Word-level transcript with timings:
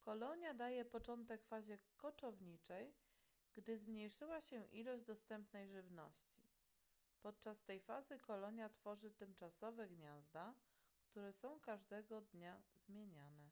kolonia 0.00 0.54
daje 0.54 0.84
początek 0.84 1.44
fazie 1.44 1.78
koczowniczej 1.96 2.94
gdy 3.56 3.78
zmniejszyła 3.78 4.40
się 4.40 4.64
ilość 4.64 5.04
dostępnej 5.04 5.68
żywności 5.68 6.42
podczas 7.22 7.62
tej 7.62 7.80
fazy 7.80 8.18
kolonia 8.18 8.68
tworzy 8.68 9.10
tymczasowe 9.10 9.88
gniazda 9.88 10.54
które 11.04 11.32
są 11.32 11.60
każdego 11.60 12.20
dnia 12.20 12.62
zmieniane 12.74 13.50